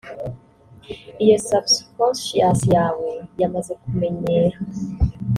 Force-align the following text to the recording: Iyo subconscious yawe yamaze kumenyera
Iyo 1.23 1.37
subconscious 1.49 2.59
yawe 2.75 3.09
yamaze 3.41 3.73
kumenyera 3.81 4.57